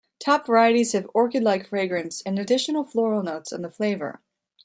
[0.17, 4.19] Top varieties have orchid-like fragrance and additional floral notes in the flavor.